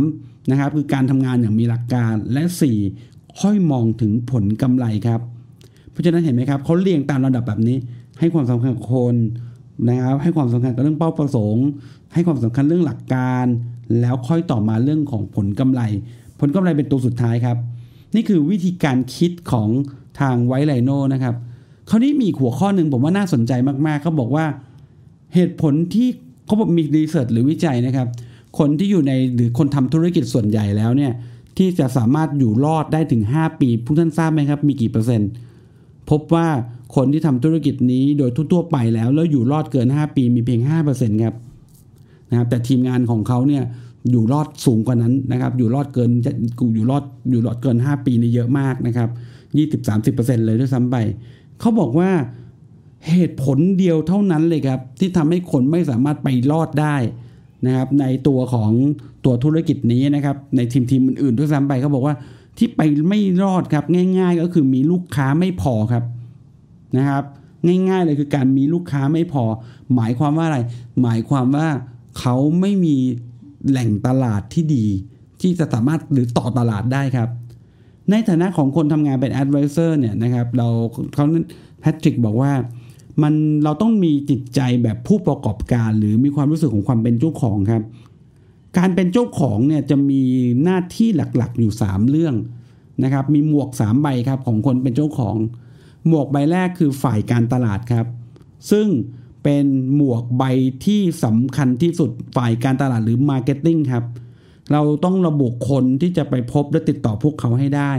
[0.00, 2.42] 3นะครับคือการทำงานอย่างมีหลักการและ
[2.90, 5.20] 4 ค่อยมองถึงผลกำไรครับ
[5.90, 7.76] เพราะฉะนั้นเห็นไหมครับเขาเรียงตามระดับแบบนี้
[8.18, 9.14] ให้ความสำคัญกับคน
[9.88, 11.66] นะครับ ให้ความสำคัญกับเรื่องเป้าประสงค์
[12.14, 13.46] ให้ความสำคัญเรื่องหลักการ
[14.00, 15.82] แล้วค่อยต่อมาเรื่องของผลกำไร
[16.40, 17.56] ผลกำไรเป็นตัวสุดท้ายครับ
[18.14, 19.68] นี่คือวิธีการคิดของ
[20.20, 21.34] ทางไวไลโนนะครับ
[21.90, 23.52] คราวนี้มีหัวข้อหนึ่งผมว่าน่าสนใจ
[23.86, 24.44] มากๆเขาบอกว่า
[25.34, 26.08] เหตุผลที่
[26.46, 28.06] เขาบอกมีรีเสิร์ชหรือวิจัยนะครับ
[28.58, 31.12] คนที่อยู่ในหรือคนทำธุรกิจส่วนใหญ่แล้วเนี่ย
[31.58, 35.30] ที่จะสามารถอยู่รอดได้ถึง 5 ปีพวกท่านทราบไหมครับ มีกี่เปอร์เซ็นต์
[36.10, 36.46] พบว่า
[36.96, 40.60] คนที่ทำธุรกิจนี้โดยทั่วๆไปแล้ว แล้วอยู่รอดเกิน 5 ปีมีเพียง
[40.92, 41.34] 5%ครับ
[42.30, 43.62] นะครับแต่ทีมงานของเขาเนี่ย
[44.10, 46.10] อยู่รอดสูงกว่านั้นนะครับ อยู่รอดเกิน
[46.74, 49.08] อยู่รอดอยู่รอดเกิน 5 ปีนี่เยอะมากนะครับ
[49.78, 50.96] 20-30%เลยด้วยซ้ำไป
[51.60, 52.10] เขาบอกว่า
[53.10, 56.96] เหตุผลเดียวเท่านั้นเลยครับ ที่ทำให้คนไม่สามารถไปรอดได้
[57.66, 58.70] นะครับ ในตัวของ
[59.24, 62.14] ตัวธุรกิจนี้นะครับ ในทีมทีมอื่นๆด้วยซ้ำไปเขาบอกว่า
[62.58, 63.84] ที่ไปไม่รอดครับ
[64.18, 66.04] ง่าย ๆ ก็คือมีลูกค้าไม่พอครับ
[66.96, 67.24] นะครับ
[67.66, 69.44] ง่ายๆเลยคือการมีลูกค้าไม่พอ
[69.94, 70.58] หมายความว่าอะไร
[71.02, 71.68] หมายความว่า
[72.18, 72.96] เขาไม่มี
[73.68, 74.86] แหล่งตลาดที่ดี
[75.40, 77.28] ที่จะสามารถหรือต่อตลาดได้ครับ
[78.10, 80.68] ในฐานะของคนทำงานเป็น advisor เนี่ยนะครับเรา
[81.14, 81.24] เขา
[81.80, 82.52] แพทริกบอกว่า
[83.22, 87.82] มันเราต้องมีจิตใจแบบผู้ประกอบการ หรือมีความรู้สึกของความเป็นเจ้าของครับ
[88.78, 90.22] การเป็นเจ้าของเนี่ยจะมี
[90.62, 92.34] หน้าที่หลักๆอยู่ 3 เรื่อง
[93.02, 95.36] นะครับ มีหมวก 3 ใบครับของคนเป็นเจ้าของ
[96.08, 98.06] หมวกใบแรกคือฝ่ายการตลาดครับ
[98.70, 98.86] ซึ่ง
[99.42, 100.44] เป็นหมวกใบ
[100.84, 104.04] ที่สำคัญที่สุดฝ่ายการตลาดหรือ marketing ครับ
[104.72, 107.92] เราต้องระบุคนที่จะไปพบและติดต่อพวกเขาให้ได้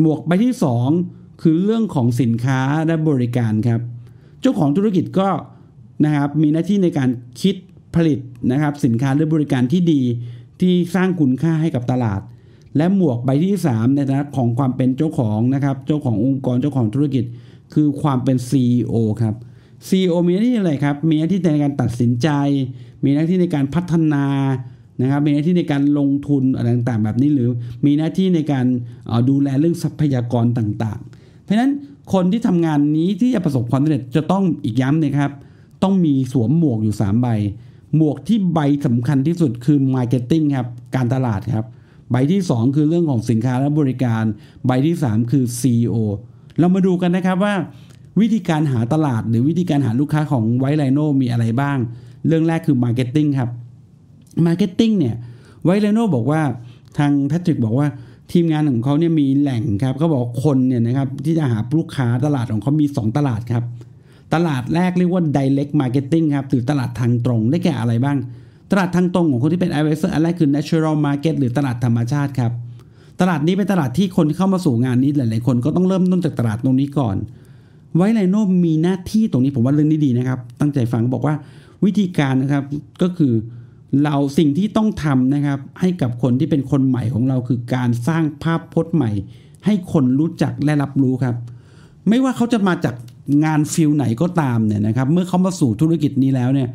[0.00, 0.54] หมวกใบที่
[0.98, 3.80] 2 คือเรื่องของสินค้าและบริการครับ
[4.40, 5.28] เจ้าของธุรกิจก็
[6.04, 7.10] นะครับมีหน้าที่ในการ
[7.40, 7.54] คิด
[7.94, 8.18] ผลิต
[8.52, 10.02] นะครับ สินค้าหรือบริการที่ดี
[10.60, 12.20] ที่สร้างคุณค่าให้กับตลาด
[12.76, 17.24] และหมวกใบที่ 3 ในฐานะของความเป็นเจ้าของนะครับ เจ้าขององค์กรเจ้าของธุรกิจ
[17.74, 19.34] คือความเป็น CEO ครับ
[19.88, 22.28] CEO มีหน้าที่อะไรครับ มีหน้าที่ในการตัดสินใจ
[23.04, 24.24] มีหน้าที่ในการพัฒนา
[25.00, 27.50] นะครับมีหน้าที่ในการลงทุนอะไรต่างๆ แบบนี้หรือ
[27.86, 28.66] มีหน้าที่ในการ
[29.28, 31.72] ดูแลเรื่องทรัพยากรต่างๆ เพราะฉะนั้น
[32.12, 35.32] คนที่ทำงานนี้ที่จะประสบความสำเร็จจะต้องอีกย้ำนะครับ
[35.82, 37.28] ต้องมีสวมหมวกอยู่ 3 ใบ
[37.96, 41.66] หมวกที่ใบสำคัญที่สุดคือ Marketing ครับการตลาดครับ
[42.10, 44.24] ใบที่ 2 คือเรื่องของสินค้าและบริการ
[44.66, 45.96] ใบที่ 3 คือ CEO
[46.58, 47.54] เรามาดูกันนะครับว่า
[48.20, 51.78] วิธีการหาตลาดหรือวิธีการหาลูกค้าของไวไลโนมีอะไรบ้าง
[52.26, 53.50] เรื่องแรกคือ Marketing ครับ
[54.46, 55.14] Marketing เนี่ย
[55.64, 56.40] ไวไลโนบอกว่า
[56.98, 57.86] ทางแพทริกบอกว่า
[58.32, 63.64] ทีมงานของเขาเนี่ยมีแหล่งครับเขาบอกคนเนี่ยนะครับที่จะหาลูกค้าตลาดของเขามี 2 ตลาดครับ
[64.34, 68.18] ตลาดแรกเรียกว่า direct marketing ครับหรือตลาดทางตรงได้แก่อะไรบ้าง
[68.70, 72.52] ตลาดทางตรงของคนที่เป็น advisor อันแรกคือ natural market หรือตลาดธรรมชาติครับ
[73.20, 77.16] ตลาดนี้เป็นตลาดที่คนที่เข้ามาสู่งานนี้หลาย ๆ คนก็ต้องเริ่มต้นจากตลาดตรงนี้ก่อน
[77.96, 81.34] ไวไลโนมีหน้าที่ตรงนี้ผมว่าเรื่องนี้ดีนะครับ ตั้งใจฟังบอกว่า
[81.84, 82.64] วิธีการนะครับ
[83.02, 83.32] ก็คือ
[84.04, 89.10] เราสิ่งที่ต้องทำนะครับ ให้กับคนที่เป็นคนใหม่ของเราคือการสร้างภาพพจน์ใหม่
[89.64, 91.36] ให้คนรู้จักและรับรู้ครับ
[92.08, 92.94] ไม่ว่าเขาจะมาจาก
[93.44, 96.68] งานฟิลไหนก็ตามเนี่ยนะครับ เมื่อเขามาสู่ธุรกิจนี้แล้วเนี่ย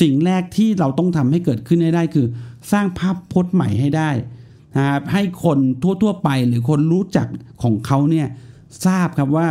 [0.00, 2.26] สิ่งแรกที่เราต้องทำให้เกิดขึ้นให้ได้คือ
[2.72, 4.10] สร้างภาพพจน์ใหม่ให้ได้
[4.76, 5.58] นะครับให้คน
[6.02, 7.26] ทั่วๆไปหรือคนรู้จัก
[7.62, 8.26] ของเขาเนี่ย
[8.86, 9.46] ทราบครับว่า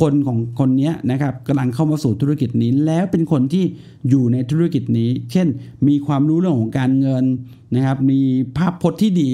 [0.00, 3.64] คนของคนนี้นะครับกำลังเข้ามาสู่ธุรกิจนี้ แล้วเป็นคนที่
[4.08, 5.46] อยู่ในธุรกิจนี้ เช่น
[5.88, 7.24] มีความรู้เรื่องของการเงิน
[7.74, 8.20] นะครับ มี
[8.56, 9.28] ภาพพจน์ที่ดี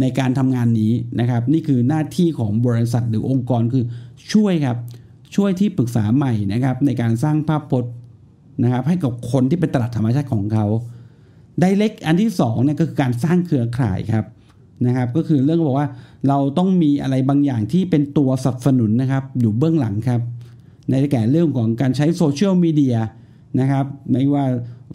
[0.00, 3.84] ในการทำงานนี้นะครับ นี่คือหน้าที่ของบริษัทหรือองค์กรคือ
[4.32, 4.76] ช่วยครับ
[5.36, 7.92] ช่วยที่ปรึกษาใหม่นะครับ ในการสร้างภาพพจน์
[8.62, 10.66] นะครับ ให้กับคนที่เป็นตลาดธรรมชาติของเขา
[11.60, 14.24] ไดเล็กอันที่2เนี่ยก็คือการสร้างเครือข่ายครับ
[14.86, 15.88] นะครับก็คือเรื่องบอกว่า
[16.28, 20.20] เราต้องมีอะไรบางอย่างที่เป็นตัวสนับสนุนนะครับอยู่เบื้องหลังครับ
[20.90, 22.96] ในแก่เรื่องของการใช้โซเชียลมีเดีย
[23.60, 24.44] นะครับไม่ว่า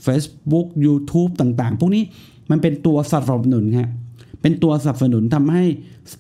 [0.06, 2.04] Facebook YouTube ต่างๆ พวกนี้
[2.52, 3.89] มันเป็นตัวสนับสนุนครับ
[4.41, 5.63] เป็นตัวสนับสนุนทำให้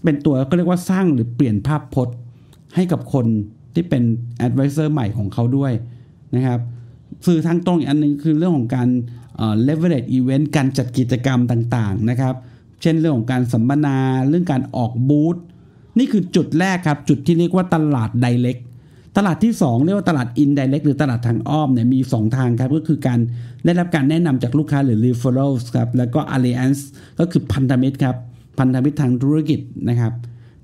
[0.03, 2.15] เป็นตัวก็เรียกว่าสร้างหรือเปลี่ยนภาพพจน์
[2.75, 3.25] ให้กับคน
[3.73, 4.03] ที่เป็น
[4.45, 5.71] advisor ใหม่ของเขาด้วย
[6.35, 6.59] นะครับ
[7.25, 8.89] สื่อทางตรงอีกอันนึงคือเรื่องของการ
[9.67, 12.35] leverage event การจัดกิจกรรมต่างๆนะครับ
[12.81, 13.97] เช่นเรื่องของการสัมมนา
[14.29, 15.37] เรื่องการออกบูธ
[15.97, 18.57] นี่คือจุดแรกครับ จุดที่เรียกว่าตลาดไดเ e ก
[19.17, 23.19] ตลาดที่ 2 เรียกว่าตลาดอินไดเ e กหรือตลาดทางอ้อมเนี่ยมี 2 ทางครับ ก็คือการ
[23.65, 26.81] ได้รับการแนะนำจากลูกค้าหรือ referrals ครับแล้วก็ alliance
[27.19, 28.15] ก็คือพันธมิตรครับ
[28.59, 30.13] พันธมิตรทางธุรกิจนะครับ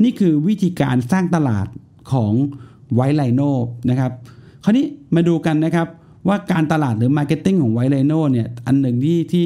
[0.04, 1.68] นี่คือวิธีการสร้างตลาด
[2.12, 2.34] ของ
[2.94, 3.42] ไวไลโน
[3.90, 4.12] นะครับ
[4.64, 5.88] คราวนี้มาดูกันนะครับ
[6.28, 9.46] ว่าการตลาดหรือ marketing ของไวไลโนเนี่ยอันหนึ่งที่ที่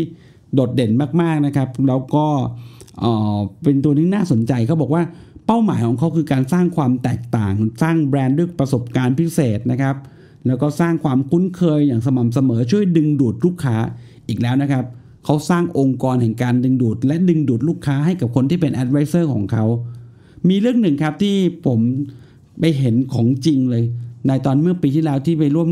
[0.54, 2.26] โดดเด่นมากๆนะครับ แล้วก็
[3.64, 5.04] เป็นตัวที่น่าสนใจเขาบอกว่า
[5.46, 9.96] เป้าหมายของเขาคือการสร้างความแตกต่าง สร้างแบรนด์ด้วยประสบการณ์พิเศษนะครับ
[10.48, 13.76] แล้วก็สร้างความคุ้นเคยอย่างสม่ำเสมอช่วยดึงดูดลูกค้า
[14.28, 14.86] อีกแล้วนะครับ
[15.26, 19.66] เขาสร้างองค์กรแห่งการดึงดูด และดึงดูดลูกค้าให้กับคนที่เป็น advisor ของเขา
[20.50, 21.36] มีเรื่องหนึ่งครับที่
[21.66, 21.80] ผม
[22.60, 23.84] ไปเห็นของจริงเลย
[24.28, 25.70] ในตอนเมื่อปีที่แล้วที่ไปร่วม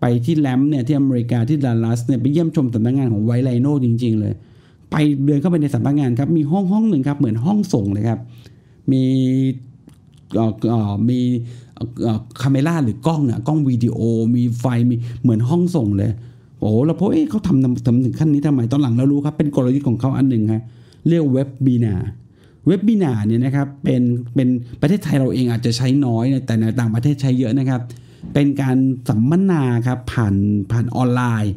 [0.00, 4.34] ไปที่ LAMP เนี่ยที่อเมริกาที่ดัลลัสเนี่ยไปเยี่ยมชมสำนักงานของไวไลโนจริง ๆ เลย
[4.90, 8.18] ไปเดินเข้าไปในสำนักงานครับมีห้องห้องหนึ่งครับเหมือนห้องส่งเลยครับ
[8.92, 9.02] มี
[11.08, 11.18] มี
[12.40, 13.98] คาเมล่าหรือกล้องอะกล้องวิดีโอ
[14.36, 16.10] มีไฟมีเหมือนห้องส่งเลย
[16.60, 20.62] โอ้เราพบเอ๊ะเขาทำทำถึงขั้นนี้ทำไมตอนหลังเรารู้ครับ เป็นกลยุทธ์ของเขาอันหนึ่งครับ
[21.08, 24.02] เรียก webinar webinar เนี่ยนะครับเป็น
[24.34, 24.48] เป็น
[24.80, 27.80] ประเทศไทยเราเองอาจจะใช้น้อย แต่ในต่างประเทศใช้เยอะนะครับ
[28.32, 28.76] เป็นการ
[29.08, 30.34] สัมมนาครับผ่าน
[30.72, 31.52] ผ่านออนไลน์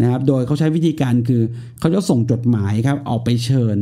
[0.00, 1.42] นะครับ โดยเขาใช้วิธีการคือ
[1.78, 3.78] เขาจะส่งจดหมายครับออกไปเชิญ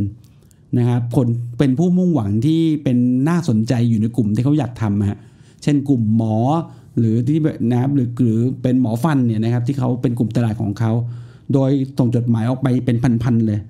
[0.78, 1.26] นะครับคน
[1.58, 2.96] เป็นผู้มุ่งหวังที่เป็น
[3.28, 5.18] น่าสนใจอยู่ในกลุ่มที่เขาอยากทำฮะ
[5.62, 6.36] เช่นกลุ่มหมอ
[6.98, 7.38] หรือที่
[7.70, 10.92] นะครับหรือหรือเป็นหมอฟันเนี่ยนะครับที่เขาเป็นกลุ่มตลาดของเขา
[11.54, 13.60] โดยส่งจดหมายออกไปเป็นพันๆเลย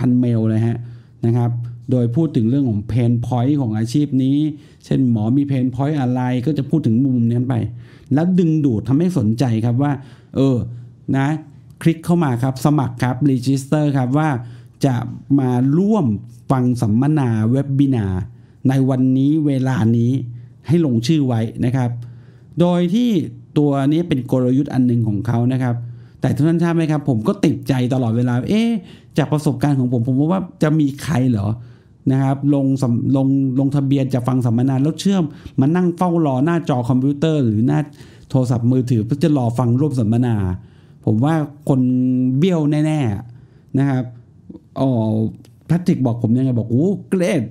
[0.00, 0.78] พันๆเมลเลยฮะ
[1.26, 1.50] นะครับ
[1.90, 4.36] โดยพูดถึงเรื่องของ pain point ของอาชีพนี้
[4.84, 7.54] เช่นหมอมี pain point อะไรก็จะพูดถึงมุมนี้ไป
[8.14, 9.92] แล้วดึงดูดทำให้สนใจครับว่า
[10.36, 10.56] เออ
[11.16, 11.28] นะ
[11.82, 14.28] คลิกเข้ามาครับ สมัครครับ register ครับว่า
[14.86, 14.96] จะ
[15.38, 16.06] มาร่วม
[16.50, 18.06] ฟังสัมมนา webinar
[18.68, 20.10] ในวันนี้เวลานี้
[20.66, 21.90] ให้ลงชื่อไว้นะครับ
[22.60, 23.10] โดยที่
[23.58, 25.74] ตัวนี้เป็นกลยุทธ์อันหนึ่งของเขานะครับ
[26.20, 28.62] แต่ทุกท่านทราบไหมครับ ผมก็ติดใจตลอดเวลา เอ๊
[29.18, 31.48] จากประสบการณ์ของผม ผมว่าจะมีใครเหรอ
[32.10, 32.66] นะครับลง
[33.16, 33.26] ลง
[33.58, 35.24] ลงทะเบียนจะฟังสัมมนาแล้วเชื่อม
[35.60, 37.80] มานั่งเฝ้ารอหน้าจอคอมพิวเตอร์ หรือหน้า
[38.30, 40.34] โทรศัพท์มือถือเพื่อจะรอฟังร่วมสัมมนา
[41.04, 41.34] ผมว่า
[41.68, 41.80] คน
[42.38, 44.04] เบี้ยวแน่ๆนะครับ
[44.80, 44.90] อ๋อ
[45.68, 47.42] พทริกบอกผมยังไงบอกโอ้เกรด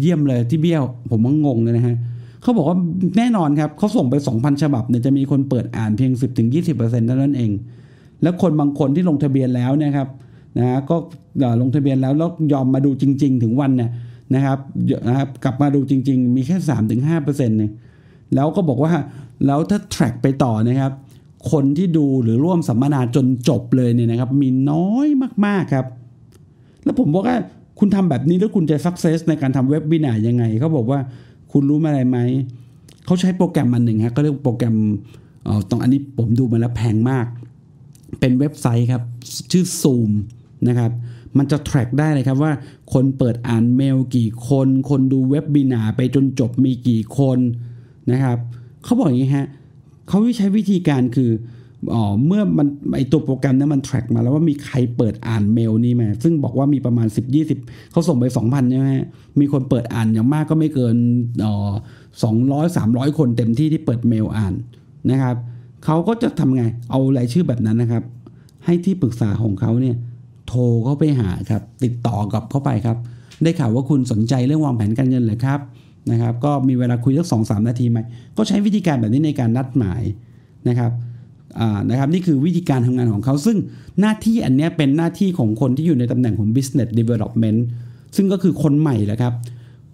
[0.00, 1.96] เยี่ยมเลยที่เบี้ยว ผมก็งงเลยนะฮะ
[2.42, 2.78] เขาบอกว่า
[3.18, 6.12] แน่นอนครับเขาส่งไป 2,000 ฉบับเนี่ยจะมีคนเปิดอ่านเพียง
[6.60, 7.50] 10-20%เท่านั้นเอง
[8.22, 10.08] แล้วคนบางคนที่ลงทะเบียนแล้วนะครับ
[10.58, 10.96] นะก็
[11.60, 13.90] ลงทะเบียนแล้วแล้วยอมมาดูจริง ๆ ถึงวันเนี่ย
[14.34, 14.58] นะครับ
[15.08, 17.72] นะครับกลับมาดูจริง ๆ มีแค่สามถึงห้าเปอร์เซ็นต์เอง
[18.34, 18.92] แล้วก็บอกว่า
[19.46, 20.92] แล้วถ้า track ไปต่อนะครับ
[21.52, 25.08] คนที่ดูหรือร่วมสัมมนาจนจบเลยเนี่ยนะครับ มีน้อย
[25.46, 25.86] มากๆครับ
[26.84, 27.36] แล้วผมบอกว่า
[27.78, 31.00] คุณทำแบบนี้แล้วคุณจะ success ในการทำเว็บบินายังไง เขาบอกว่า
[31.52, 32.18] คุณรู้อะไรไหม
[33.04, 34.76] เขาใช้โปรแกรมมันหนึ่งครับก็เรียกโปรแกรม
[35.46, 37.26] อ๋อตรงอันนี้ผมดูมาแล้วแพงมาก
[38.20, 39.02] เป็นเว็บไซต์ครับ
[39.52, 40.10] ชื่อ Zoom
[40.66, 40.90] นะครับ
[41.38, 42.52] มันจะ track ได้เลยครับว่า
[42.92, 47.38] คนเปิดอ่านเมลกี่คน คนดูเว็บบินาไปจนจบมีกี่คน
[48.12, 48.38] นะครับ
[48.84, 49.46] เขาบอกอย่างนี้ฮะ
[50.08, 51.30] เขาใช้วิธีการคือ
[51.94, 52.66] อ๋อเมื่อมัน
[52.96, 58.88] ไอตัวโปรแกรมนั้นมัน track มาแล้วว่ามีใครเปิดอ่านเมลนี้มาซึ่งบอกว่ามีประมาณ 10 20เขาส่งไป 2,000ใช่ไหม
[59.40, 60.96] มีคนเปิดอ่านอย่างมากก็ไม่เกิน
[61.44, 61.72] อ๋อ
[62.22, 64.54] 200 300คนเต็มที่ที่เปิดเมลอ่าน
[65.10, 65.36] นะครับ
[65.84, 68.02] เขาก็จะทำไงเอารายชื่อแบบนั้นนะครับ
[68.64, 69.96] ให้ที่ปรึกษาของเขาเนี่ย
[70.48, 72.96] โทรเข้าไปหาครับ ติดต่อกับเข้าไปครับ
[73.42, 75.60] ได้ข่าวว่าคุณสนใจเรื่องวางแผนการเงินเลยครับ
[76.10, 77.98] นะครับ ก็มีเวลาคุยสักสองสามนาทีไหม
[78.36, 80.02] ก็ใช้วิธีการแบบนี้ในการนัดหมาย
[80.68, 80.92] นะครับ
[81.90, 83.56] นะครับนี่คือวิธีการทำงานของเขา ซึ่ง
[84.00, 87.58] หน้าที่อันนี้เป็นหน้าที่ของคนที่อยู่ในตำแหน่งของ business development
[88.16, 89.32] ซึ่งก็คือคนใหม่แหละครับ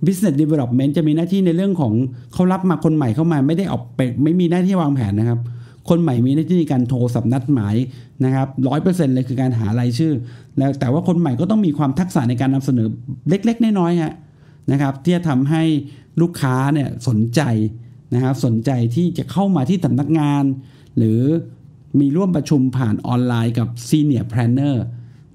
[0.07, 1.93] business development จะมีหน้าที่ในเรื่องของ
[2.33, 5.41] เขารับมาคนใหม่เข้ามาไม่ได้ออกไปไม่มีหน้าที่วางแผนนะครับ
[5.89, 7.77] คนใหม่มีหน้าที่ในการโทรสับนัดหมาย
[8.25, 10.13] นะครับร้อยเปอร์เซ็นต์เลยคือการหารายชื่อ
[10.59, 12.89] แล้วแต่ว่าคนใหม่ก็ต้องมีความทักษะในการนำเสนอ
[13.29, 14.13] เล็ก ๆ น้อยๆฮะ
[14.73, 15.63] นะครับ ที่จะทำให้
[16.21, 17.41] ลูกค้าเนี่ยสนใจ
[18.15, 20.45] นะครับสนใจที่จะเข้ามาที่สำนักงาน
[20.99, 21.21] หรือ
[22.01, 24.77] มีร่วมประชุมผ่านออนไลน์กับ Senior Planner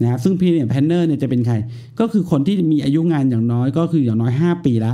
[0.01, 1.55] นะครับซึ่ง Senior Planner เนี่ยจะเป็นใคร
[1.99, 4.93] ก็คือคนที่มีอายุงานอย่างน้อยก็คืออย่างน้อย 5 ปีละ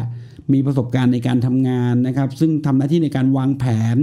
[0.53, 3.65] มีประสบการณ์ในการทำงานนะครับ ซึ่งทำหน้าที่ในการวางแผ
[3.95, 3.97] น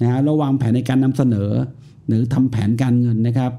[0.00, 1.50] นะฮะระวางแผนในการนำเสนอ
[2.06, 3.52] หรือทำแผนการเงินนะครับ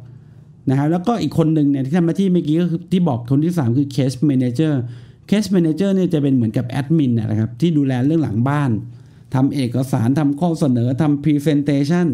[0.70, 4.74] นะครับแล้วก็อีกคนหนึ่งเนี่ยที่ทำหน้าที่เมื่อกี้ก็คือที่บอกคนที่ 3 คือ case manager
[5.30, 8.70] case manager เนี่ยจะเป็นเหมือนกับแอดมินนะครับที่ดูแลเรื่องหลังบ้าน
[9.36, 12.08] ทำเอกสารทำข้อเสนอทำ presentation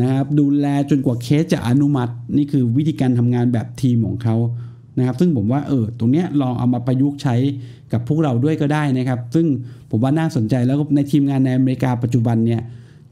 [0.00, 4.36] นะครับดูแลจนกว่าเคสจะอนุมัติ นี่คือวิธีการทำงานแบบทีมของเขา
[4.98, 7.36] นะครับ ซึ่งผมว่าเออตรงเนี้ยลองเอามาประยุกต์ใช้
[7.92, 9.46] กับพวกเราด้วยก็ได้นะครับ ซึ่ง
[9.90, 12.62] ผมว่าน่าสนใจแล้วในทีมงานในอเมริกาปัจจุบันเนี่ย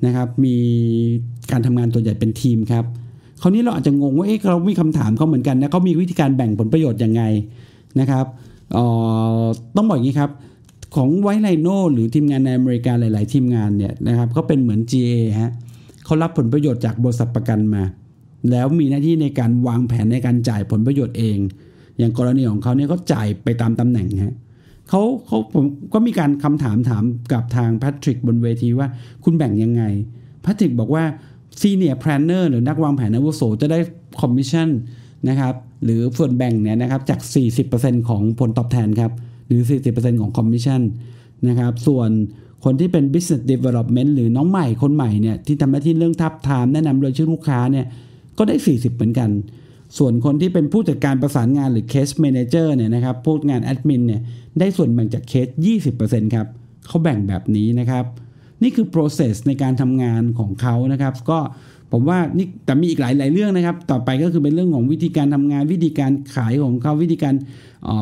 [0.07, 0.57] นะครับ มี
[1.51, 2.85] การทำงานตัวใหญ่เป็นทีมครับ
[3.43, 7.23] คราวนี้เราอาจจะงงว่าเอ๊ะเรามีคำถามเขาเหมือนกันนะเขามีวิธีการแบ่งผลประโยชน์ยังไง
[8.01, 8.27] นะครับ
[9.77, 10.31] ต้องบอกอย่างนี้ครับ
[10.97, 15.53] ของไวไลโนหรือทีมงานในอเมริกาหลาย ๆ ทีมงานเนี่ยนะครับก็เป็นเหมือน GA ฮะ
[16.05, 17.83] เขารับผลประโยชน์จากบริษัทประกันมา
[18.51, 21.39] แล้วมีหน้าที่ในการวางแผนในการจ่ายผลประโยชน์เอง
[21.99, 24.35] อย่างกรณีของเขาเนี่ยเขาจ่ายไปตามตำแหน่งฮะ
[24.91, 28.89] เขาเขาผมก็มีการคำถามถามกับทางแพทริกบนเวทีว่า
[29.25, 29.83] คุณแบ่งยังไง
[30.43, 31.05] แพทริกบอกว่า
[31.61, 33.79] senior planner หรือนักวางแผนอาวุโสจะได้
[34.21, 34.69] คอมมิชชั่น
[35.29, 37.21] นะครับหรือส่วนแบ่งเนี่ยนะครับจาก
[37.65, 39.13] 40%ของผลตอบแทนครับ
[39.47, 40.83] หรือ 40%ของคอมมิชชั่น
[41.49, 42.11] นะครับส่วน
[42.65, 47.87] คนที่เป็น business development หรือน้องใหม่คนใหม่เนี่ยที่ทำหน้าที่เรื่องทาบทามแนะนำเรื่องชื่อลูกค้าเนี่ย
[48.39, 49.31] ก็ได้ 40 เหมือนกัน
[49.99, 54.21] ส่วนคนที่เป็นผู้จัดการประสานงานหรือเคสเมนเจอร์เนี่ยนะครับพวกงานแอดมินเนี่ย
[54.59, 55.49] ได้ส่วนแบ่งจากเคส
[55.91, 56.47] 20%ครับ
[56.87, 58.05] เขาแบ่งแบบนี้นะครับ
[58.63, 61.39] นี่คือ process ในการทำงานของเขานะครับ ก็
[61.93, 67.35] ผมว่านี่แต่มีอีกหลายหลายเรื่องนะครับ ต่อไปก็คือเป็นเรื่องของวิธีการทำงานวิธีการขายของเขาวิธีการ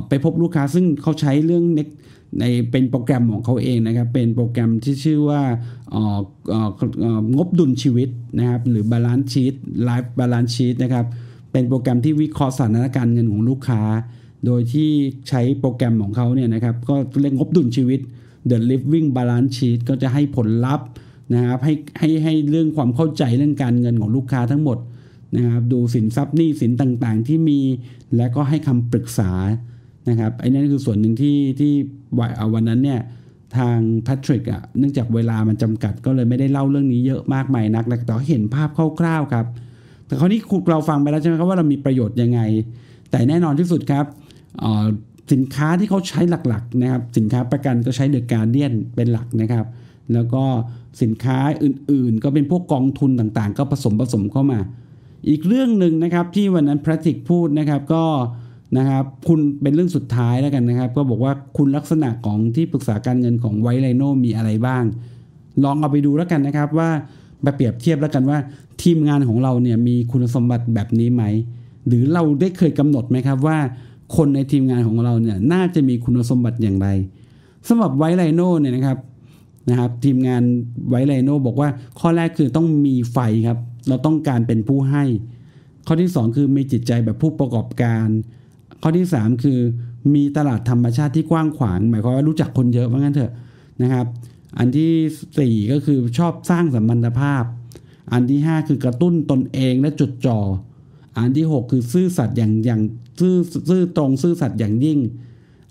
[0.08, 1.64] ไปพบลูกค้า ซึ่งเขาใช้เรื่อง
[2.40, 5.42] ในเป็นโปรแกรมของเขาเองนะครับ เป็นโปรแกรมที่ชื่อว่า
[7.36, 9.54] งบดุลชีวิตนะครับ หรือ balance sheet
[9.88, 11.06] life balance sheet นะครับ
[11.52, 13.82] เป็นโปรแกรมที่วิเคราะห์สถานการณ์เงินของลูกค้า
[14.46, 14.90] โดยที่
[15.28, 18.00] ใช้โปรแกรมของเขาเนี่ยนะครับก็เรียกงบดุลชีวิต
[18.50, 20.86] The Living Balance Sheet ก็จะให้ผลลัพธ์
[21.34, 24.78] นะครับให้ให้ให้เรื่องความเข้าใจเรื่องการเงินของลูกค้าทั้งหมด
[25.36, 27.60] นะครับดูสินทรัพย์หนี้สินต่างๆ ที่มี
[28.16, 29.32] และก็ให้คำปรึกษา
[30.08, 31.72] นะครับไอ้นั่นคือส่วนหนึ่งที่ที่
[32.54, 33.00] วันนั้นเนี่ย
[33.56, 38.68] ทางแพทริกอะเนื่องจากเวลามันจำกัดก็เลยไม่ได้เล่าเรื่องนี้เยอะมากมายนักแต่เห็นภาพ
[39.00, 39.46] คร่าวๆครับ
[40.08, 40.40] แต่คราวนี้
[40.70, 42.40] เราฟังไปแล้วใช่ไหมครับว่าเรามีประโยชน์ยังไง
[43.10, 44.04] แต่แน่นอนที่สุดครับ
[45.32, 49.66] สินค้าที่เขาใช้หลักๆนะครับสินค้าประกันก็ใช้เดอะการเดียนเป็นหลักนะครับ
[50.14, 50.42] แล้วก็
[51.02, 54.58] สินค้าอื่นๆ ก็เป็นพวกกองทุนต่างๆ ก็ผสมผสมเข้ามา
[55.28, 58.04] อีกเรื่องหนึ่งนะครับที่วันนั้นพระติกพูดนะครับก็
[58.78, 64.84] นะครับคุณเป็นเรื่องสุดท้ายแล้วกันนะครับ ก็บอกว่าคุณลักษณะของที่ปรึกษาการเงินของไวไลโนมีอะไรบ้าง
[65.64, 66.90] ลองเอาไปดูแล้วกันนะครับว่า
[67.42, 68.38] ไปเปรียบเทียบแล้วกันว่า
[68.82, 71.22] ทีมงานของเราเนี่ยมีคุณสมบัติแบบนี้ไหม
[71.86, 73.58] หรือเราได้เคยกำหนดไหมครับว่า
[74.16, 76.88] คนในทีมงานของเราเนี่ยน่าจะมีคุณสมบัติอย่างไร
[77.68, 78.98] สำหรับไวไลโนเนี่ยนะครับ
[79.68, 80.42] นะครับ ทีมงาน
[80.90, 81.68] ไวไลโนบอกว่า
[82.00, 85.04] ข้อแรกคือต้องมีไฟครับ เราต้องการเป็นผู้ให้
[85.86, 88.06] ข้อที่ 2 คือมีจิตใจแบบผู้ประกอบการ
[88.82, 89.58] ข้อที่ 3 คือ
[90.14, 93.32] มีตลาดธรรมชาติที่กว้างขวาง หมายความว่ารู้จักคนเยอะว่างั้นเถอะ
[93.82, 94.06] นะครับ
[94.58, 97.44] อันที่ 4 ก็คือชอบสร้างสัมพันธภาพ
[98.12, 100.38] อันที่ 5 คือกระตุ้นตนเองและจดจ่อ
[101.18, 102.80] อันที่ 6 คือซื่อสัตย์อย่างอย่าง
[103.20, 103.36] ซื่อ
[103.70, 104.98] ซื่อตรงซื่อสัตย์อย่างยิ่ง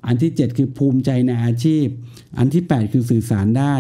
[0.08, 1.86] อันที่ 7 คือภูมิใจในอาชีพ
[2.38, 3.76] อันที่ 8 คือสื่อสารได้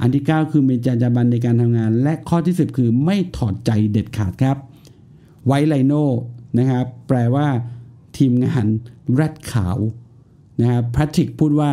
[0.00, 4.56] อันที่ 9 คือมีจรรยาบรรณในการทำงาน และข้อที่ 10 คือไม่ถอดใจเด็ดขาดครับ
[5.46, 5.92] ไวไลโน
[6.58, 7.46] นะครับแปลว่า
[8.16, 8.66] ทีมงาน
[9.14, 9.78] แรดขาว
[10.60, 11.70] นะครับแพทริกพูดว่า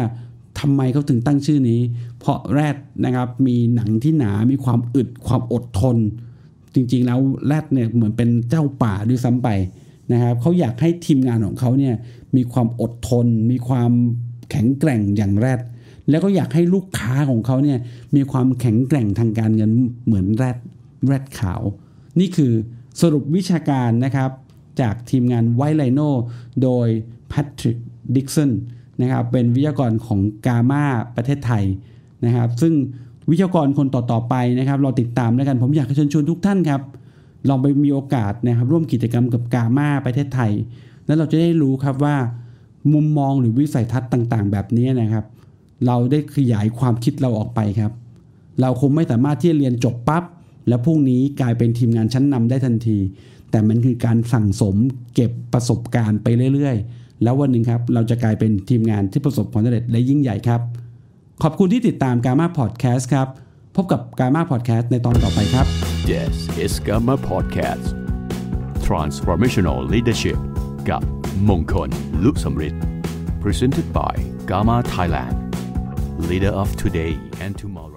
[0.59, 1.81] ทำไมเขาถึงตั้งชื่อนี้
[2.19, 5.97] เพราะแรดนะครับมีหนังที่หนามีความอึดความอดทน
[6.73, 9.49] จริงๆแล้วแรดเนี่ยเหมือนเป็นเจ้าป่าด้วยซ้ำไป
[10.11, 11.95] นะครับเขาอยากให้ทีมงานของเขาเนี่ย
[12.35, 13.91] มีความอดทน มีความ
[14.49, 15.61] แข็งแกร่งอย่างแรด
[16.09, 17.79] แล้วก็อยากให้ลูกค้าของเขาเนี่ย
[18.15, 19.71] มีความแข็งแกร่งทางการเงิน
[20.05, 20.57] เหมือนแรด
[21.07, 21.61] แรดขาว
[22.19, 22.51] นี่คือ
[23.01, 24.31] สรุปวิชาการนะครับ
[24.81, 26.01] จากทีมงานไวไลโน
[26.63, 26.87] โดย
[27.29, 27.77] แพทริก
[28.15, 28.51] ดิกสัน
[29.01, 30.83] นะครับเป็นวิทยากรของกามา
[31.15, 31.65] ประเทศไทย
[32.25, 32.73] นะครับ ซึ่ง
[33.29, 36.81] วิทยากรคนต่อๆไปนะครับ เราติดตามแล้วกันผมอยากเชิญชวนทุกท่านครับ
[37.49, 40.51] ลองไปมีโอกาสนะครับ ร่วมกิจกรรมกับกามาประเทศไทย
[41.05, 42.15] แล้วเราจะได้รู้ครับว่า
[42.93, 45.25] มุมมองหรือวิสัยทัศน์ต่างๆ แบบนี้นะครับ
[45.85, 47.91] เราได้ขยายความคิดเราออกไปครับ
[48.61, 50.23] เราคงไม่สามารถที่จะเรียนจบปั๊บ
[50.67, 52.97] แล้วพรุ่งนี้กลายเป็นทีมงานชั้นนำได้ทันที
[53.51, 54.75] แต่มันคือการสั่งสม
[55.15, 60.61] เก็บประสบการณ์ไปเรื่อยๆ แล้ววันหนึ่งครับ เราจะกลายเป็นทีมงานที่ประสบความสำเร็จและยิ่งใหญ่ครับ
[61.43, 63.27] ขอบคุณที่ติดตาม Gamma Podcast ครับ
[63.75, 65.65] พบกับ Gamma Podcast ในตอนต่อไปครับ
[66.11, 67.85] Yes is Gamma Podcast
[68.87, 70.39] Transformational Leadership
[70.89, 71.01] กับ
[71.49, 71.89] มงคล
[72.23, 72.83] ลุสมฤทธิ์
[73.43, 74.15] Presented by
[74.49, 75.35] Gamma Thailand
[76.29, 77.11] Leader of today
[77.43, 77.88] and tomorrow